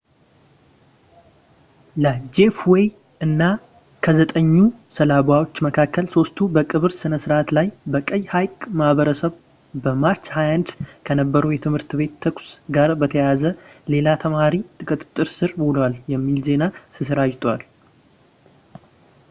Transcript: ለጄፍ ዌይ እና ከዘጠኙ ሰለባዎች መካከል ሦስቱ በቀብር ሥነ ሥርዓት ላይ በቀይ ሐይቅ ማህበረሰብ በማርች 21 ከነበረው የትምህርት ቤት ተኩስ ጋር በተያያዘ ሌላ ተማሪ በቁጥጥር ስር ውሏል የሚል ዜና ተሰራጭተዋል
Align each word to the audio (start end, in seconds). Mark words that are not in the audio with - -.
ለጄፍ 2.03 2.59
ዌይ 2.73 2.85
እና 3.25 3.41
ከዘጠኙ 4.05 4.47
ሰለባዎች 4.97 5.53
መካከል 5.65 6.05
ሦስቱ 6.15 6.37
በቀብር 6.55 6.93
ሥነ 7.01 7.19
ሥርዓት 7.25 7.51
ላይ 7.57 7.67
በቀይ 7.95 8.23
ሐይቅ 8.33 8.55
ማህበረሰብ 8.81 9.35
በማርች 9.83 10.25
21 10.37 10.75
ከነበረው 11.09 11.53
የትምህርት 11.55 11.93
ቤት 11.99 12.15
ተኩስ 12.25 12.47
ጋር 12.77 12.93
በተያያዘ 13.03 13.45
ሌላ 13.95 14.07
ተማሪ 14.25 14.55
በቁጥጥር 14.79 15.29
ስር 15.37 15.53
ውሏል 15.67 15.95
የሚል 16.15 16.41
ዜና 16.49 16.63
ተሰራጭተዋል 16.97 17.63